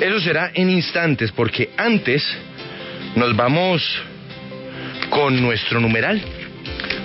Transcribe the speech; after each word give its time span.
Eso 0.00 0.20
será 0.20 0.50
en 0.54 0.70
instantes, 0.70 1.32
porque 1.32 1.70
antes 1.76 2.26
nos 3.14 3.34
vamos 3.36 3.82
con 5.10 5.40
nuestro 5.40 5.80
numeral, 5.80 6.20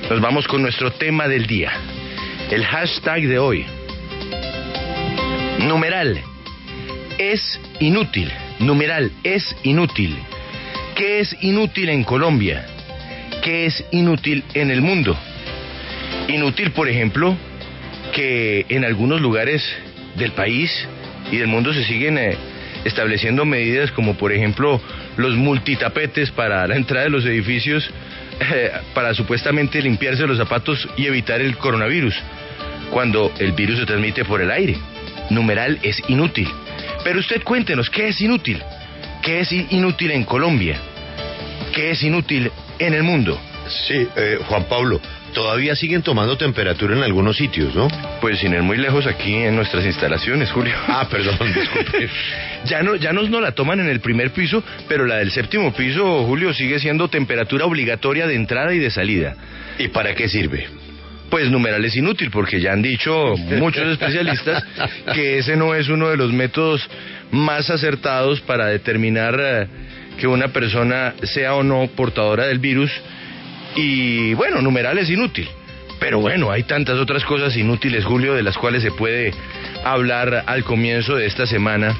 nos 0.09 0.19
vamos 0.19 0.47
con 0.47 0.61
nuestro 0.61 0.91
tema 0.91 1.27
del 1.27 1.45
día, 1.45 1.71
el 2.49 2.65
hashtag 2.65 3.21
de 3.23 3.39
hoy. 3.39 3.65
Numeral, 5.59 6.19
es 7.17 7.59
inútil. 7.79 8.31
Numeral, 8.59 9.11
es 9.23 9.55
inútil. 9.63 10.17
¿Qué 10.95 11.19
es 11.19 11.35
inútil 11.41 11.89
en 11.89 12.03
Colombia? 12.03 12.65
¿Qué 13.43 13.65
es 13.65 13.85
inútil 13.91 14.43
en 14.53 14.71
el 14.71 14.81
mundo? 14.81 15.17
Inútil, 16.27 16.71
por 16.71 16.89
ejemplo, 16.89 17.37
que 18.13 18.65
en 18.69 18.83
algunos 18.83 19.21
lugares 19.21 19.63
del 20.15 20.31
país 20.31 20.71
y 21.31 21.37
del 21.37 21.47
mundo 21.47 21.73
se 21.73 21.83
siguen 21.83 22.17
eh, 22.17 22.37
estableciendo 22.85 23.45
medidas 23.45 23.91
como 23.91 24.15
por 24.15 24.31
ejemplo 24.31 24.81
los 25.17 25.35
multitapetes 25.35 26.31
para 26.31 26.67
la 26.67 26.75
entrada 26.75 27.05
de 27.05 27.09
los 27.09 27.25
edificios 27.25 27.89
eh, 28.39 28.71
para 28.93 29.13
supuestamente 29.13 29.81
limpiarse 29.81 30.25
los 30.25 30.37
zapatos 30.37 30.87
y 30.95 31.07
evitar 31.07 31.41
el 31.41 31.57
coronavirus, 31.57 32.15
cuando 32.89 33.33
el 33.37 33.51
virus 33.51 33.79
se 33.79 33.85
transmite 33.85 34.23
por 34.23 34.41
el 34.41 34.49
aire. 34.49 34.77
Numeral 35.29 35.77
es 35.83 36.01
inútil. 36.07 36.47
Pero 37.03 37.19
usted 37.19 37.43
cuéntenos, 37.43 37.89
¿qué 37.89 38.07
es 38.07 38.21
inútil? 38.21 38.63
¿Qué 39.21 39.41
es 39.41 39.51
inútil 39.51 40.11
en 40.11 40.23
Colombia? 40.23 40.77
¿Qué 41.73 41.91
es 41.91 42.01
inútil 42.01 42.49
en 42.79 42.93
el 42.93 43.03
mundo? 43.03 43.39
Sí, 43.67 44.07
eh, 44.15 44.39
Juan 44.47 44.63
Pablo, 44.69 45.01
todavía 45.33 45.75
siguen 45.75 46.01
tomando 46.01 46.37
temperatura 46.37 46.95
en 46.95 47.03
algunos 47.03 47.37
sitios, 47.37 47.75
¿no? 47.75 47.87
Pues 48.21 48.39
sin 48.39 48.53
ir 48.53 48.61
muy 48.61 48.77
lejos 48.77 49.07
aquí 49.07 49.33
en 49.33 49.55
nuestras 49.55 49.85
instalaciones, 49.85 50.51
Julio. 50.51 50.75
Ah, 50.91 51.07
perdón, 51.09 51.37
disculpe. 51.53 52.09
ya 52.65 52.81
no, 52.81 52.95
ya 52.95 53.13
nos 53.13 53.29
no 53.29 53.39
la 53.39 53.53
toman 53.53 53.79
en 53.79 53.89
el 53.89 54.01
primer 54.01 54.31
piso, 54.31 54.63
pero 54.87 55.05
la 55.05 55.17
del 55.17 55.31
séptimo 55.31 55.73
piso, 55.73 56.25
Julio, 56.25 56.53
sigue 56.53 56.79
siendo 56.79 57.07
temperatura 57.07 57.65
obligatoria 57.65 58.27
de 58.27 58.35
entrada 58.35 58.73
y 58.73 58.79
de 58.79 58.89
salida. 58.89 59.35
¿Y 59.77 59.87
para 59.89 60.13
qué 60.15 60.27
sirve? 60.27 60.67
Pues 61.29 61.49
numeral 61.49 61.85
es 61.85 61.95
inútil, 61.95 62.31
porque 62.31 62.59
ya 62.59 62.73
han 62.73 62.81
dicho 62.81 63.35
muchos 63.37 63.87
especialistas 63.91 64.63
que 65.13 65.37
ese 65.37 65.55
no 65.55 65.75
es 65.75 65.87
uno 65.87 66.09
de 66.09 66.17
los 66.17 66.33
métodos 66.33 66.89
más 67.31 67.69
acertados 67.69 68.41
para 68.41 68.65
determinar 68.65 69.39
eh, 69.39 69.67
que 70.19 70.27
una 70.27 70.49
persona 70.49 71.13
sea 71.23 71.55
o 71.55 71.63
no 71.63 71.87
portadora 71.95 72.47
del 72.47 72.59
virus. 72.59 72.91
Y 73.75 74.33
bueno, 74.33 74.61
numeral 74.61 74.97
es 74.97 75.09
inútil. 75.09 75.47
Pero 75.99 76.19
bueno, 76.19 76.49
hay 76.49 76.63
tantas 76.63 76.97
otras 76.97 77.25
cosas 77.25 77.55
inútiles, 77.57 78.05
Julio, 78.05 78.33
de 78.33 78.43
las 78.43 78.57
cuales 78.57 78.81
se 78.81 78.91
puede 78.91 79.33
hablar 79.83 80.43
al 80.47 80.63
comienzo 80.63 81.15
de 81.15 81.25
esta 81.25 81.45
semana. 81.45 81.95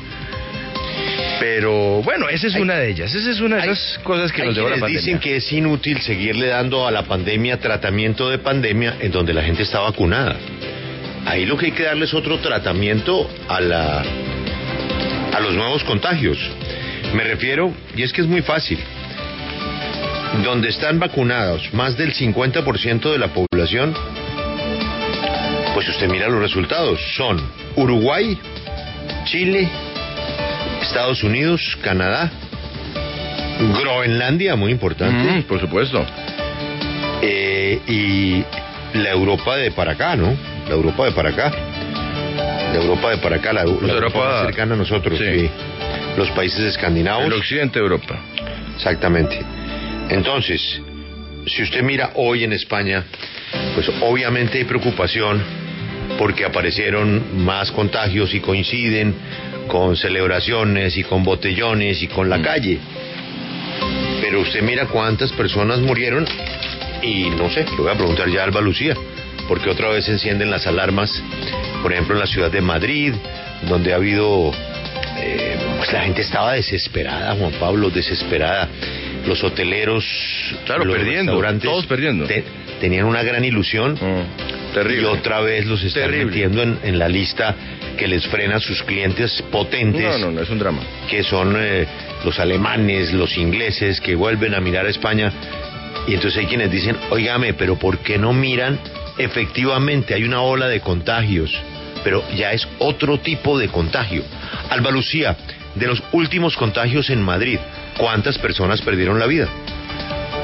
Pero 1.40 2.02
bueno, 2.04 2.30
esa 2.30 2.48
es 2.48 2.56
una 2.56 2.76
de 2.76 2.90
ellas. 2.90 3.14
Esa 3.14 3.32
es 3.32 3.40
una 3.40 3.58
de 3.58 3.72
esas 3.72 4.00
cosas 4.04 4.32
que 4.32 4.46
nos 4.46 4.56
lleva 4.56 4.70
la 4.70 4.76
pandemia. 4.76 5.00
dicen 5.00 5.20
que 5.20 5.38
es 5.38 5.52
inútil 5.52 6.02
seguirle 6.02 6.48
dando 6.48 6.88
a 6.88 6.92
la 6.92 7.04
pandemia 7.04 7.60
tratamiento 7.60 8.30
de 8.30 8.40
pandemia 8.40 8.98
en 9.00 9.12
donde 9.12 9.34
la 9.34 9.44
gente 9.44 9.64
está 9.64 9.80
vacunada. 9.80 10.36
Ahí 11.26 11.46
lo 11.46 11.58
que 11.58 11.68
hay 11.68 11.72
que 11.74 11.84
darle 11.84 12.06
es 12.06 12.14
otro 12.14 12.40
tratamiento 12.40 13.30
a 13.48 13.62
la 13.62 14.04
a 15.34 15.40
los 15.42 15.54
nuevos 15.54 15.84
contagios. 15.84 16.38
Me 17.14 17.24
refiero, 17.24 17.74
y 17.96 18.04
es 18.04 18.12
que 18.12 18.22
es 18.22 18.28
muy 18.28 18.42
fácil. 18.42 18.80
Donde 20.44 20.70
están 20.70 21.00
vacunados 21.00 21.74
más 21.74 21.98
del 21.98 22.14
50% 22.14 23.12
de 23.12 23.18
la 23.18 23.28
población, 23.34 23.94
pues 25.74 25.88
usted 25.90 26.08
mira 26.08 26.28
los 26.30 26.40
resultados. 26.40 27.00
Son 27.18 27.40
Uruguay, 27.76 28.38
Chile, 29.26 29.68
Estados 30.82 31.24
Unidos, 31.24 31.78
Canadá, 31.84 32.32
Groenlandia, 33.82 34.56
muy 34.56 34.72
importante. 34.72 35.32
Mm, 35.40 35.44
por 35.44 35.60
supuesto. 35.60 36.06
Eh, 37.22 37.82
y 37.88 38.98
la 38.98 39.10
Europa 39.12 39.58
de 39.58 39.72
para 39.72 39.94
acá, 39.94 40.16
¿no? 40.16 40.36
La 40.68 40.76
Europa 40.76 41.06
de 41.06 41.12
para 41.12 41.30
acá. 41.30 41.52
La 42.74 42.76
Europa 42.82 43.10
de 43.10 43.18
para 43.18 43.36
acá, 43.38 43.52
la, 43.52 43.66
la 43.66 43.94
Europa- 43.94 44.20
más 44.20 44.46
cercana 44.46 44.76
a 44.76 44.78
nosotros, 44.78 45.18
Sí. 45.20 45.26
sí. 45.42 45.50
Los 46.18 46.30
países 46.32 46.60
escandinavos. 46.62 47.26
El 47.26 47.34
occidente 47.34 47.80
de 47.80 47.84
Europa. 47.86 48.16
Exactamente. 48.76 49.42
Entonces, 50.10 50.82
si 51.46 51.64
usted 51.64 51.84
mira 51.84 52.12
hoy 52.16 52.44
en 52.44 52.54
España, 52.54 53.06
pues 53.76 53.90
obviamente 54.02 54.58
hay 54.58 54.64
preocupación 54.66 55.42
porque 56.18 56.46
aparecieron 56.46 57.44
más 57.46 57.72
contagios 57.72 58.34
y 58.34 58.40
coinciden 58.40 59.16
con 59.68 59.96
celebraciones 59.96 60.98
y 60.98 61.04
con 61.04 61.24
botellones 61.24 62.02
y 62.02 62.08
con 62.08 62.30
la 62.30 62.42
calle. 62.42 62.80
Pero 64.22 64.42
usted 64.42 64.62
mira 64.62 64.88
cuántas 64.88 65.32
personas 65.32 65.80
murieron 65.80 66.26
y 67.02 67.30
no 67.30 67.50
sé, 67.50 67.66
le 67.66 67.78
voy 67.78 67.92
a 67.92 67.96
preguntar 67.96 68.30
ya 68.30 68.42
a 68.42 68.44
Alba 68.46 68.62
Lucía, 68.62 68.96
porque 69.48 69.70
otra 69.70 69.90
vez 69.90 70.06
se 70.06 70.12
encienden 70.12 70.52
las 70.52 70.68
alarmas, 70.68 71.24
por 71.82 71.94
ejemplo 71.94 72.16
en 72.16 72.20
la 72.20 72.28
ciudad 72.28 72.52
de 72.52 72.62
Madrid, 72.62 73.14
donde 73.68 73.94
ha 73.94 73.96
habido 73.96 74.52
eh, 75.18 75.58
pues 75.78 75.94
la 75.94 76.02
gente 76.02 76.22
estaba 76.22 76.54
desesperada, 76.54 77.36
Juan 77.36 77.52
Pablo, 77.60 77.90
desesperada. 77.90 78.68
Los 79.30 79.44
hoteleros, 79.44 80.04
Claro, 80.66 80.86
los 80.86 80.98
perdiendo, 80.98 81.34
restaurantes, 81.34 81.70
todos 81.70 81.86
perdiendo. 81.86 82.26
te- 82.26 82.44
tenían 82.82 83.06
una 83.06 83.22
gran 83.24 83.46
ilusión 83.46 83.94
Mm, 83.94 84.74
terrible. 84.74 85.02
y 85.04 85.06
otra 85.06 85.40
vez 85.42 85.66
los 85.68 85.84
están 85.84 86.04
Terrible. 86.06 86.26
metiendo 86.26 86.64
en, 86.64 86.80
en 86.84 86.98
la 87.00 87.08
lista 87.08 87.56
que 87.96 88.08
les 88.08 88.26
frena 88.28 88.56
a 88.56 88.60
sus 88.60 88.82
clientes 88.84 89.42
potentes, 89.52 90.02
No, 90.04 90.18
no, 90.18 90.32
no, 90.32 90.42
es 90.42 90.50
un 90.50 90.58
drama. 90.60 90.82
que 91.10 91.22
son 91.24 91.56
eh, 91.58 91.86
los 92.26 92.40
alemanes, 92.40 93.14
los 93.14 93.38
ingleses, 93.38 94.02
que 94.02 94.16
vuelven 94.16 94.56
a 94.56 94.60
mirar 94.62 94.86
a 94.86 94.90
España. 94.90 95.32
Y 96.08 96.16
entonces 96.16 96.40
hay 96.40 96.46
quienes 96.48 96.72
dicen, 96.72 96.98
oígame, 97.12 97.54
pero 97.54 97.78
¿por 97.78 98.00
qué 98.00 98.18
no 98.18 98.34
miran? 98.34 98.80
Efectivamente, 99.18 100.14
hay 100.16 100.24
una 100.24 100.42
ola 100.42 100.68
de 100.68 100.80
contagios, 100.80 101.52
pero 102.04 102.24
ya 102.36 102.52
es 102.54 102.68
otro 102.80 103.20
tipo 103.20 103.60
de 103.60 103.68
contagio. 103.68 104.24
Alba 104.70 104.90
Lucía, 104.92 105.36
de 105.76 105.86
los 105.88 106.02
últimos 106.14 106.56
contagios 106.58 107.10
en 107.12 107.22
Madrid, 107.22 107.60
¿cuántas 108.00 108.38
personas 108.40 108.82
perdieron 108.82 109.20
la 109.20 109.28
vida? 109.28 109.48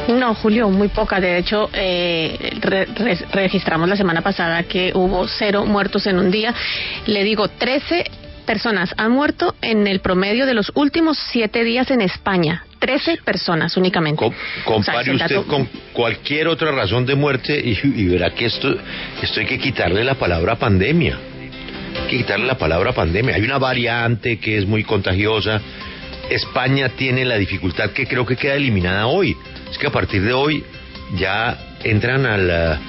No, 0.08 0.36
Julio, 0.36 0.70
muy 0.70 0.90
poca. 0.90 1.20
De 1.20 1.38
hecho, 1.40 1.68
eh, 1.74 2.52
re- 2.62 2.86
re- 2.86 3.26
registramos 3.34 3.90
la 3.90 3.96
semana 3.96 4.22
pasada 4.22 4.62
que 4.64 4.92
hubo 4.94 5.28
cero 5.28 5.66
muertos 5.66 6.06
en 6.06 6.20
un 6.20 6.30
día. 6.30 6.54
Le 7.08 7.24
digo, 7.24 7.48
13 7.48 8.06
personas 8.46 8.94
han 8.98 9.12
muerto 9.12 9.56
en 9.64 9.88
el 9.88 10.02
promedio 10.02 10.46
de 10.46 10.54
los 10.54 10.72
últimos 10.76 11.18
siete 11.32 11.64
días 11.64 11.90
en 11.90 12.02
España. 12.02 12.64
13 12.78 13.18
personas 13.26 13.76
únicamente. 13.78 14.20
Com- 14.20 14.32
O 14.34 14.84
sea, 14.84 14.94
compare 14.94 15.12
usted 15.14 15.36
dato- 15.38 15.48
con 15.48 15.68
cualquier 15.94 16.50
otra 16.50 16.72
razón 16.72 17.08
de 17.08 17.16
muerte 17.16 17.60
y, 17.60 17.72
y 17.84 18.06
verá 18.06 18.30
que 18.36 18.46
esto, 18.46 18.76
esto 19.24 19.40
hay 19.40 19.48
que 19.48 19.58
quitarle 19.58 20.04
la 20.04 20.14
palabra 20.14 20.56
pandemia. 20.58 21.18
Hay 21.18 22.08
que 22.12 22.18
quitarle 22.18 22.46
la 22.46 22.60
palabra 22.60 22.92
pandemia. 22.92 23.34
Hay 23.34 23.42
una 23.42 23.58
variante 23.58 24.38
que 24.38 24.58
es 24.60 24.68
muy 24.68 24.84
contagiosa. 24.84 25.60
España 26.30 26.90
tiene 26.90 27.26
la 27.26 27.36
dificultad 27.36 27.92
que 27.92 28.08
creo 28.08 28.26
que 28.26 28.36
queda 28.36 28.56
eliminada 28.56 29.08
hoy. 29.08 29.36
Es 29.70 29.78
que 29.78 29.88
a 29.88 29.92
partir 29.92 30.22
de 30.24 30.34
hoy 30.34 30.64
ya 31.18 31.78
entran 31.84 32.26
al 32.26 32.80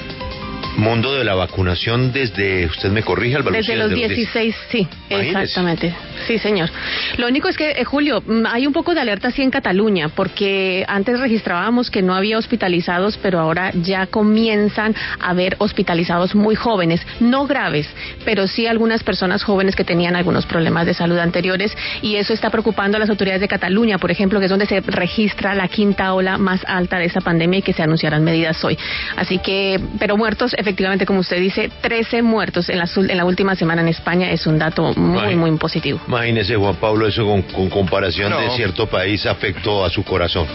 mundo 0.76 1.14
de 1.14 1.24
la 1.24 1.34
vacunación 1.34 2.12
desde, 2.12 2.66
usted 2.66 2.90
me 2.90 3.02
corrige, 3.02 3.36
Álvaro. 3.36 3.56
Desde 3.56 3.72
sí, 3.72 3.78
los 3.78 3.90
desde 3.90 4.08
16, 4.08 4.56
sí, 4.70 4.88
Imagínese. 5.10 5.42
exactamente. 5.42 5.94
Sí, 6.26 6.38
señor. 6.38 6.70
Lo 7.18 7.28
único 7.28 7.48
es 7.48 7.56
que, 7.56 7.70
eh, 7.70 7.84
Julio, 7.84 8.22
mm, 8.24 8.46
hay 8.46 8.66
un 8.66 8.72
poco 8.72 8.94
de 8.94 9.00
alerta 9.00 9.28
así 9.28 9.42
en 9.42 9.50
Cataluña, 9.50 10.08
porque 10.08 10.84
antes 10.88 11.20
registrábamos 11.20 11.90
que 11.90 12.02
no 12.02 12.14
había 12.14 12.38
hospitalizados, 12.38 13.18
pero 13.18 13.38
ahora 13.38 13.70
ya 13.74 14.06
comienzan 14.06 14.94
a 15.20 15.30
haber 15.30 15.56
hospitalizados 15.58 16.34
muy 16.34 16.54
jóvenes, 16.54 17.00
no 17.20 17.46
graves, 17.46 17.88
pero 18.24 18.46
sí 18.46 18.66
algunas 18.66 19.02
personas 19.02 19.42
jóvenes 19.42 19.76
que 19.76 19.84
tenían 19.84 20.16
algunos 20.16 20.46
problemas 20.46 20.86
de 20.86 20.94
salud 20.94 21.18
anteriores, 21.18 21.76
y 22.02 22.16
eso 22.16 22.32
está 22.32 22.50
preocupando 22.50 22.96
a 22.96 23.00
las 23.00 23.10
autoridades 23.10 23.40
de 23.40 23.48
Cataluña, 23.48 23.98
por 23.98 24.10
ejemplo, 24.10 24.38
que 24.38 24.46
es 24.46 24.50
donde 24.50 24.66
se 24.66 24.80
registra 24.80 25.54
la 25.54 25.68
quinta 25.68 26.12
ola 26.14 26.38
más 26.38 26.64
alta 26.66 26.98
de 26.98 27.04
esta 27.06 27.20
pandemia 27.20 27.60
y 27.60 27.62
que 27.62 27.72
se 27.72 27.82
anunciarán 27.82 28.24
medidas 28.24 28.62
hoy. 28.64 28.78
Así 29.16 29.38
que, 29.38 29.80
pero 29.98 30.16
muertos, 30.16 30.54
efectivamente, 30.66 31.06
como 31.06 31.20
usted 31.20 31.38
dice, 31.40 31.70
13 31.80 32.22
muertos 32.22 32.68
en 32.68 32.78
la, 32.78 32.86
sul- 32.86 33.08
en 33.10 33.16
la 33.16 33.24
última 33.24 33.54
semana 33.54 33.82
en 33.82 33.88
España 33.88 34.30
es 34.32 34.46
un 34.46 34.58
dato 34.58 34.92
muy, 34.94 35.36
muy 35.36 35.50
positivo. 35.58 36.00
Imagínese, 36.08 36.56
Juan 36.56 36.74
Pablo, 36.76 37.06
eso 37.06 37.24
con, 37.24 37.42
con 37.42 37.70
comparación 37.70 38.30
No. 38.30 38.40
de 38.40 38.50
cierto 38.50 38.86
país 38.88 39.24
afectó 39.26 39.84
a 39.84 39.90
su 39.90 40.02
corazón. 40.02 40.46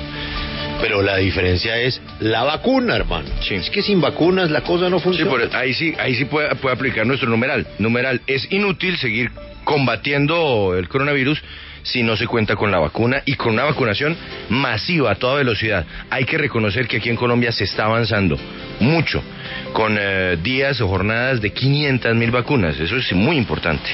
Pero 0.81 1.02
la 1.02 1.18
diferencia 1.18 1.78
es 1.78 2.02
la 2.19 2.44
vacuna, 2.44 2.96
hermano. 2.96 3.30
Sí. 3.48 3.56
Es 3.56 3.69
que 3.69 3.81
sin 3.81 4.02
vacunas 4.02 4.50
la 4.52 4.62
cosa 4.62 4.90
no 4.90 4.98
Sí, 4.98 5.04
funciona. 5.06 5.31
por- 5.31 5.56
ahí 5.56 5.74
sí, 5.74 5.94
ahí 5.98 6.16
sí 6.16 6.25
puede, 6.25 6.54
puede 6.56 6.75
aplicar 6.75 7.06
nuestro 7.08 7.30
numeral. 7.30 7.66
Numeral, 7.80 8.19
es 8.28 8.52
inútil 8.52 8.98
seguir 8.98 9.31
combatiendo 9.63 10.75
el 10.78 10.88
coronavirus 10.90 11.42
si 11.84 12.04
no 12.04 12.16
se 12.16 12.28
cuenta 12.28 12.56
con 12.56 12.69
la 12.72 12.78
vacuna 12.78 13.24
y 13.25 13.34
con 13.34 13.54
una 13.54 13.63
vacunación 13.63 14.16
masiva 14.50 15.12
a 15.12 15.16
toda 15.16 15.36
velocidad. 15.36 15.86
Hay 16.12 16.25
que 16.25 16.38
reconocer 16.38 16.88
que 16.88 16.98
aquí 16.98 17.10
en 17.10 17.16
Colombia 17.16 17.52
se 17.52 17.63
está 17.63 17.86
avanzando 17.86 18.38
mucho, 18.80 19.24
con 19.73 19.97
eh, 20.00 20.38
días 20.41 20.79
o 20.81 20.88
jornadas 20.88 21.41
de 21.41 21.51
500 21.51 22.15
mil 22.15 22.31
vacunas. 22.31 22.79
Eso 22.79 22.97
es 22.97 23.12
muy 23.13 23.38
importante. 23.38 23.89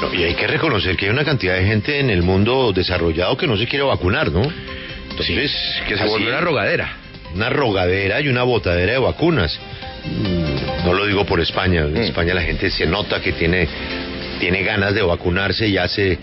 No, 0.00 0.12
y 0.14 0.24
hay 0.24 0.34
que 0.34 0.46
reconocer 0.46 0.96
que 0.96 1.06
hay 1.06 1.10
una 1.12 1.24
cantidad 1.24 1.54
de 1.56 1.64
gente 1.64 1.98
en 2.00 2.10
el 2.10 2.22
mundo 2.22 2.72
desarrollado 2.74 3.36
que 3.36 3.46
no 3.46 3.56
se 3.56 3.66
quiere 3.66 3.84
vacunar, 3.84 4.30
¿no? 4.30 4.42
Entonces, 5.10 5.52
que 5.86 5.96
se 5.96 6.04
vuelve 6.06 6.28
una 6.28 6.40
rogadera. 6.40 6.96
Una 7.34 7.48
rogadera 7.50 8.20
y 8.20 8.28
una 8.28 8.42
botadera 8.42 8.92
de 8.92 8.98
vacunas. 8.98 9.58
Mm, 10.04 10.84
No 10.86 10.94
lo 10.94 11.06
digo 11.06 11.24
por 11.26 11.40
España. 11.40 11.82
En 11.82 11.92
Mm. 11.94 11.96
España 11.98 12.34
la 12.34 12.42
gente 12.42 12.70
se 12.70 12.86
nota 12.86 13.20
que 13.20 13.32
tiene, 13.32 13.68
tiene 14.40 14.62
ganas 14.62 14.94
de 14.94 15.02
vacunarse 15.02 15.68
y 15.68 15.76
hace, 15.76 16.18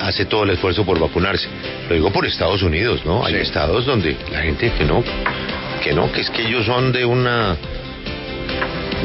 hace 0.00 0.26
todo 0.26 0.44
el 0.44 0.50
esfuerzo 0.50 0.84
por 0.84 0.98
vacunarse. 1.00 1.48
Lo 1.88 1.94
digo 1.94 2.12
por 2.12 2.26
Estados 2.26 2.62
Unidos, 2.62 3.00
¿no? 3.06 3.24
Hay 3.24 3.34
estados 3.36 3.86
donde 3.86 4.14
la 4.30 4.42
gente 4.42 4.70
que 4.76 4.84
no, 4.84 5.02
que 5.82 5.92
no, 5.94 6.12
que 6.12 6.20
es 6.20 6.30
que 6.30 6.42
ellos 6.42 6.66
son 6.66 6.92
de 6.92 7.04
una 7.04 7.56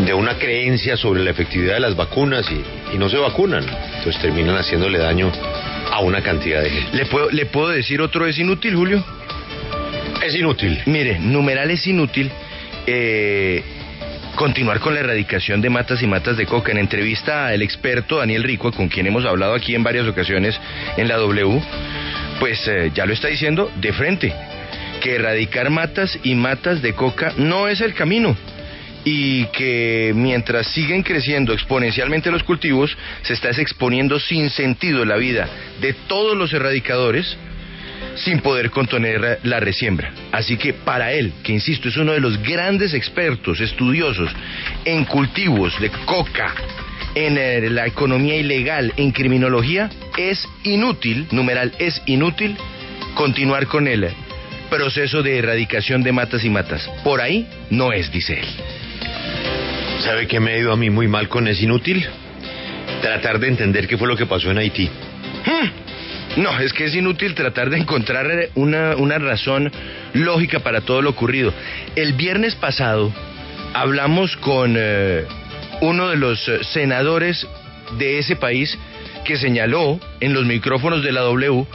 de 0.06 0.14
una 0.14 0.36
creencia 0.38 0.96
sobre 0.96 1.24
la 1.24 1.32
efectividad 1.32 1.76
de 1.76 1.80
las 1.82 1.96
vacunas 1.96 2.46
y, 2.52 2.96
y 2.96 2.98
no 2.98 3.10
se 3.10 3.18
vacunan. 3.18 3.64
Entonces 3.98 4.22
terminan 4.22 4.56
haciéndole 4.56 5.00
daño 5.00 5.32
a 5.92 6.00
una 6.00 6.22
cantidad 6.22 6.62
de 6.62 6.70
gente. 6.70 6.98
¿Le 6.98 7.06
puedo, 7.06 7.30
¿Le 7.30 7.46
puedo 7.46 7.70
decir 7.70 8.02
otro 8.02 8.26
es 8.28 8.38
inútil, 8.38 8.76
Julio? 8.76 9.04
Es 10.24 10.36
inútil. 10.36 10.82
Mire, 10.86 11.20
numeral 11.20 11.72
es 11.72 11.86
inútil 11.88 12.32
eh, 12.86 13.64
continuar 14.36 14.80
con 14.80 14.94
la 14.94 15.02
erradicación 15.02 15.62
de 15.62 15.70
matas 15.70 16.02
y 16.02 16.08
matas 16.08 16.38
de 16.38 16.46
coca. 16.46 16.72
En 16.72 16.78
entrevista 16.78 17.48
al 17.48 17.62
experto 17.62 18.18
Daniel 18.18 18.44
Rico, 18.44 18.72
con 18.72 18.88
quien 18.88 19.08
hemos 19.08 19.26
hablado 19.26 19.54
aquí 19.54 19.76
en 19.76 19.84
varias 19.84 20.08
ocasiones 20.08 20.60
en 20.98 21.08
la 21.08 21.18
W, 21.18 21.62
pues 22.40 22.68
eh, 22.68 22.92
ya 22.94 23.06
lo 23.06 23.14
está 23.14 23.28
diciendo 23.28 23.72
de 23.76 23.92
frente, 23.94 24.34
que 25.02 25.16
erradicar 25.16 25.70
matas 25.70 26.18
y 26.24 26.36
matas 26.36 26.82
de 26.82 26.94
coca 26.94 27.34
no 27.38 27.68
es 27.68 27.82
el 27.82 27.94
camino. 27.94 28.36
Y 29.06 29.46
que 29.48 30.12
mientras 30.16 30.68
siguen 30.68 31.04
creciendo 31.04 31.54
exponencialmente 31.54 32.32
los 32.32 32.44
cultivos, 32.44 32.96
se 33.22 33.34
está 33.34 33.50
exponiendo 33.50 34.20
sin 34.20 34.50
sentido 34.50 35.06
la 35.06 35.16
vida 35.16 35.50
de 35.82 35.94
todos 35.94 36.38
los 36.38 36.52
erradicadores, 36.54 37.38
sin 38.16 38.40
poder 38.40 38.70
contener 38.70 39.40
la 39.44 39.60
resiembra. 39.60 40.12
Así 40.32 40.58
que 40.58 40.74
para 40.74 41.14
él, 41.14 41.34
que 41.44 41.54
insisto, 41.54 41.90
es 41.90 41.98
uno 41.98 42.12
de 42.12 42.20
los 42.20 42.42
grandes 42.44 42.94
expertos, 42.94 43.60
estudiosos 43.62 44.30
en 44.86 45.06
cultivos 45.06 45.80
de 45.80 45.90
coca, 46.06 46.54
en 47.16 47.38
eh, 47.38 47.70
la 47.70 47.88
economía 47.88 48.36
ilegal, 48.36 48.94
en 48.98 49.12
criminología, 49.12 49.90
es 50.18 50.48
inútil, 50.64 51.28
numeral, 51.32 51.74
es 51.80 52.02
inútil 52.06 52.56
continuar 53.16 53.68
con 53.68 53.88
el 53.88 54.10
proceso 54.70 55.24
de 55.24 55.40
erradicación 55.40 56.04
de 56.04 56.12
matas 56.12 56.44
y 56.44 56.50
matas. 56.50 56.90
Por 57.04 57.22
ahí 57.22 57.48
no 57.70 57.92
es, 57.92 58.12
dice 58.12 58.40
él. 58.40 58.48
¿Sabe 60.00 60.28
qué 60.28 60.40
me 60.40 60.54
ha 60.54 60.58
ido 60.58 60.72
a 60.72 60.78
mí 60.78 60.90
muy 60.90 61.08
mal 61.08 61.28
con 61.28 61.48
es 61.48 61.62
inútil? 61.62 62.06
Tratar 63.02 63.40
de 63.40 63.50
entender 63.50 63.88
qué 63.88 63.98
fue 63.98 64.08
lo 64.08 64.16
que 64.16 64.26
pasó 64.26 64.50
en 64.50 64.58
Haití. 64.58 64.90
Hmm. 65.46 66.42
No, 66.42 66.58
es 66.60 66.72
que 66.74 66.86
es 66.86 66.96
inútil 66.96 67.36
tratar 67.36 67.70
de 67.70 67.78
encontrar 67.78 68.32
eh, 68.32 68.50
una, 68.56 68.96
una 68.96 69.18
razón 69.18 69.72
lógica 70.14 70.60
para 70.60 70.82
todo 70.82 71.02
lo 71.02 71.10
ocurrido. 71.10 71.54
El 71.96 72.14
viernes 72.14 72.56
pasado 72.56 73.14
hablamos 73.74 74.38
con 74.38 74.76
eh, 74.78 75.26
uno 75.82 76.10
de 76.10 76.16
los 76.16 76.48
eh, 76.48 76.60
senadores 76.64 77.46
de 77.98 78.20
ese 78.20 78.36
país 78.38 78.78
que 79.26 79.38
señaló 79.38 80.00
en 80.22 80.34
los 80.34 80.46
micrófonos 80.46 81.04
de 81.04 81.12
la 81.12 81.22
W 81.22 81.66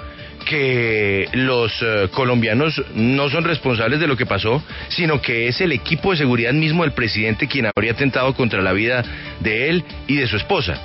que 0.45 1.29
los 1.33 1.73
eh, 1.83 2.09
colombianos 2.13 2.83
no 2.95 3.29
son 3.29 3.45
responsables 3.45 4.01
de 4.01 4.07
lo 4.07 4.17
que 4.17 4.27
pasó, 4.27 4.63
sino 4.89 5.21
que 5.21 5.49
es 5.49 5.61
el 5.61 5.73
equipo 5.73 6.13
de 6.13 6.19
seguridad 6.19 6.53
mismo 6.53 6.83
del 6.83 6.93
presidente 6.93 7.49
quien 7.49 7.67
habría 7.67 7.93
atentado 7.93 8.35
contra 8.35 8.63
la 8.63 8.73
vida 8.73 9.03
de 9.41 9.71
él 9.71 9.85
y 10.07 10.17
de 10.17 10.27
su 10.27 10.37
esposa. 10.37 10.81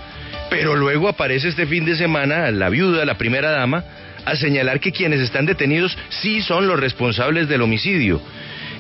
Pero 0.50 0.76
luego 0.76 1.08
aparece 1.08 1.50
este 1.50 1.68
fin 1.68 1.86
de 1.86 1.96
semana 1.96 2.50
la 2.52 2.70
viuda, 2.70 3.06
la 3.06 3.18
primera 3.18 3.52
dama, 3.52 3.84
a 4.26 4.36
señalar 4.36 4.80
que 4.80 4.92
quienes 4.92 5.20
están 5.22 5.46
detenidos 5.46 5.98
sí 6.10 6.42
son 6.42 6.68
los 6.68 6.80
responsables 6.80 7.48
del 7.48 7.62
homicidio. 7.62 8.22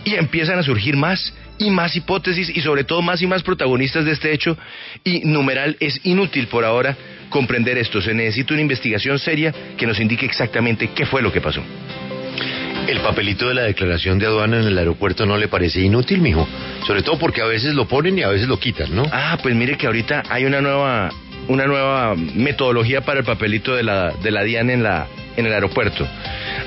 Y 0.05 0.15
empiezan 0.15 0.57
a 0.57 0.63
surgir 0.63 0.95
más 0.95 1.33
y 1.59 1.69
más 1.69 1.95
hipótesis 1.95 2.49
y 2.49 2.61
sobre 2.61 2.83
todo 2.83 3.01
más 3.01 3.21
y 3.21 3.27
más 3.27 3.43
protagonistas 3.43 4.05
de 4.05 4.11
este 4.11 4.33
hecho. 4.33 4.57
Y 5.03 5.21
numeral 5.25 5.77
es 5.79 5.99
inútil 6.05 6.47
por 6.47 6.65
ahora 6.65 6.97
comprender 7.29 7.77
esto. 7.77 8.01
Se 8.01 8.13
necesita 8.13 8.53
una 8.53 8.61
investigación 8.61 9.19
seria 9.19 9.53
que 9.77 9.85
nos 9.85 9.99
indique 9.99 10.25
exactamente 10.25 10.89
qué 10.95 11.05
fue 11.05 11.21
lo 11.21 11.31
que 11.31 11.41
pasó. 11.41 11.61
¿El 12.87 13.01
papelito 13.01 13.47
de 13.47 13.53
la 13.53 13.63
declaración 13.63 14.17
de 14.17 14.25
aduana 14.25 14.59
en 14.59 14.65
el 14.65 14.77
aeropuerto 14.77 15.25
no 15.27 15.37
le 15.37 15.47
parece 15.47 15.81
inútil, 15.81 16.21
mijo? 16.21 16.47
Sobre 16.87 17.03
todo 17.03 17.19
porque 17.19 17.41
a 17.41 17.45
veces 17.45 17.75
lo 17.75 17.87
ponen 17.87 18.17
y 18.17 18.23
a 18.23 18.29
veces 18.29 18.47
lo 18.47 18.57
quitan, 18.59 18.95
¿no? 18.95 19.03
Ah, 19.11 19.37
pues 19.43 19.53
mire 19.53 19.77
que 19.77 19.85
ahorita 19.85 20.23
hay 20.27 20.45
una 20.45 20.59
nueva 20.59 21.11
una 21.49 21.65
nueva 21.65 22.15
metodología 22.15 23.01
para 23.01 23.19
el 23.19 23.25
papelito 23.25 23.75
de 23.75 23.81
la, 23.81 24.13
de 24.21 24.31
la 24.31 24.43
DIAN 24.43 24.69
en, 24.69 24.83
la, 24.83 25.07
en 25.35 25.45
el 25.47 25.53
aeropuerto. 25.53 26.07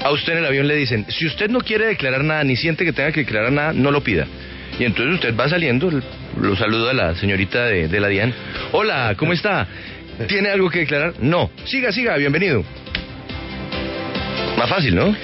A 0.05 0.11
usted 0.11 0.33
en 0.33 0.39
el 0.41 0.47
avión 0.47 0.67
le 0.67 0.75
dicen, 0.75 1.07
si 1.09 1.27
usted 1.27 1.49
no 1.49 1.61
quiere 1.61 1.87
declarar 1.87 2.25
nada, 2.25 2.43
ni 2.43 2.57
siente 2.57 2.85
que 2.85 2.93
tenga 2.93 3.13
que 3.13 3.21
declarar 3.21 3.53
nada, 3.53 3.73
no 3.73 3.93
lo 3.93 4.03
pida. 4.03 4.27
Y 4.79 4.85
entonces 4.85 5.15
usted 5.15 5.37
va 5.37 5.49
saliendo, 5.49 5.91
lo 6.41 6.57
saluda 6.57 6.93
la 6.93 7.15
señorita 7.15 7.67
de, 7.67 7.89
de 7.89 8.01
la 8.01 8.09
DIAN. 8.09 8.33
Hola, 8.73 9.15
¿cómo 9.17 9.33
está? 9.33 9.67
¿Tiene 10.29 10.51
algo 10.51 10.71
que 10.71 10.81
declarar? 10.81 11.15
No. 11.21 11.51
Siga, 11.65 11.93
siga, 11.93 12.17
bienvenido. 12.17 12.65
Más 14.57 14.69
fácil, 14.69 14.95
¿no? 14.95 15.15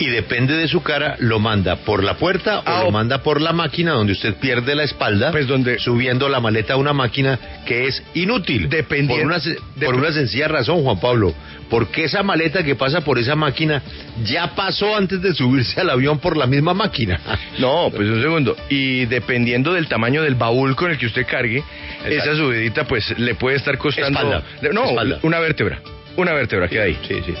Y 0.00 0.06
depende 0.08 0.56
de 0.56 0.66
su 0.66 0.82
cara, 0.82 1.14
lo 1.20 1.38
manda 1.38 1.76
por 1.76 2.02
la 2.02 2.14
puerta 2.16 2.62
Ah, 2.64 2.80
o 2.80 2.82
lo 2.84 2.88
o- 2.88 2.90
manda 2.90 3.22
por 3.22 3.40
la 3.40 3.52
máquina 3.52 3.92
donde 3.92 4.14
usted 4.14 4.34
pierde 4.36 4.74
la 4.74 4.82
espalda, 4.82 5.30
Pues 5.30 5.46
donde- 5.46 5.78
subiendo 5.78 6.28
la 6.28 6.40
maleta 6.40 6.72
a 6.72 6.76
una 6.76 6.92
máquina 6.92 7.38
que 7.66 7.86
es 7.86 8.02
inútil. 8.14 8.68
Dependiendo- 8.68 9.28
Por 9.28 9.32
una, 9.32 9.86
por 9.86 9.94
una 9.96 10.10
sencilla 10.12 10.48
razón, 10.48 10.82
Juan 10.82 10.98
Pablo. 10.98 11.34
Porque 11.68 12.02
esa 12.04 12.24
maleta 12.24 12.64
que 12.64 12.74
pasa 12.74 13.02
por 13.02 13.18
esa 13.20 13.36
máquina 13.36 13.80
ya 14.24 14.56
pasó 14.56 14.96
antes 14.96 15.22
de 15.22 15.32
subirse 15.34 15.80
al 15.80 15.90
avión 15.90 16.18
por 16.18 16.36
la 16.36 16.46
misma 16.46 16.74
máquina. 16.74 17.20
No, 17.60 17.90
pues 17.94 18.08
un 18.08 18.22
segundo. 18.22 18.56
Y 18.70 19.04
dependiendo 19.04 19.74
del 19.74 19.86
tamaño 19.86 20.22
del 20.22 20.34
baúl 20.34 20.74
con 20.74 20.90
el 20.90 20.98
que 20.98 21.06
usted 21.06 21.26
cargue, 21.26 21.62
esa 22.06 22.34
subidita 22.34 22.84
pues 22.84 23.16
le 23.18 23.34
puede 23.34 23.56
estar 23.58 23.76
costando... 23.78 24.18
Espalda, 24.18 24.42
No, 24.72 24.84
espalda. 24.86 25.18
una 25.22 25.38
vértebra. 25.40 25.80
Una 26.16 26.32
vértebra 26.32 26.68
queda 26.68 26.84
ahí. 26.84 26.98
Sí, 27.06 27.20
sí. 27.24 27.34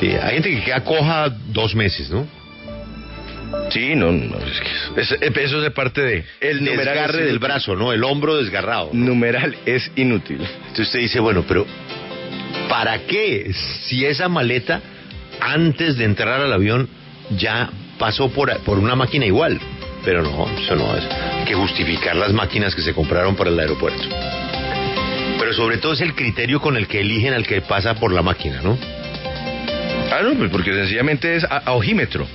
Sí, 0.00 0.08
hay 0.08 0.34
gente 0.34 0.50
que 0.50 0.62
queda 0.62 0.82
coja 0.82 1.28
dos 1.48 1.74
meses, 1.74 2.10
¿no? 2.10 2.26
Sí, 3.70 3.94
no, 3.94 4.12
no, 4.12 4.36
es 4.38 4.60
que 4.60 5.00
es- 5.00 5.12
es- 5.12 5.36
eso 5.36 5.56
es 5.58 5.62
de 5.62 5.70
parte 5.70 6.00
de... 6.00 6.24
El 6.40 6.64
desgarre 6.64 7.24
del 7.24 7.38
brazo, 7.38 7.74
¿no? 7.76 7.92
El 7.92 8.02
hombro 8.04 8.36
desgarrado. 8.36 8.90
Numeral 8.92 9.56
es 9.66 9.90
inútil. 9.96 10.38
Entonces 10.40 10.86
usted 10.86 11.00
dice, 11.00 11.20
bueno, 11.20 11.44
pero 11.46 11.66
¿para 12.68 13.00
qué? 13.06 13.52
Si 13.52 14.04
esa 14.04 14.28
maleta 14.28 14.80
antes 15.40 15.96
de 15.96 16.04
entrar 16.04 16.40
al 16.40 16.52
avión 16.52 16.88
ya 17.36 17.70
pasó 17.98 18.28
por, 18.30 18.56
por 18.60 18.78
una 18.78 18.94
máquina 18.94 19.26
igual. 19.26 19.60
Pero 20.04 20.22
no, 20.22 20.48
eso 20.58 20.74
no 20.76 20.96
es. 20.96 21.04
Hay 21.04 21.44
que 21.44 21.54
justificar 21.54 22.16
las 22.16 22.32
máquinas 22.32 22.74
que 22.74 22.82
se 22.82 22.94
compraron 22.94 23.36
para 23.36 23.50
el 23.50 23.58
aeropuerto. 23.60 24.02
Pero 25.38 25.52
sobre 25.52 25.76
todo 25.78 25.92
es 25.92 26.00
el 26.00 26.14
criterio 26.14 26.60
con 26.60 26.76
el 26.76 26.86
que 26.86 27.00
eligen 27.00 27.34
al 27.34 27.46
que 27.46 27.60
pasa 27.60 27.94
por 27.96 28.12
la 28.12 28.22
máquina, 28.22 28.60
¿no? 28.62 28.78
Ah, 30.12 30.22
no, 30.22 30.34
pues 30.34 30.50
porque 30.50 30.72
sencillamente 30.72 31.36
es 31.36 31.44
a, 31.44 31.58
a 31.58 31.72
ojímetro, 31.72 32.26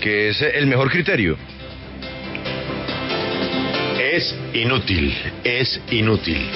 que 0.00 0.30
es 0.30 0.42
el 0.42 0.66
mejor 0.66 0.90
criterio. 0.90 1.36
Es 3.98 4.34
inútil, 4.52 5.14
es 5.44 5.80
inútil. 5.90 6.48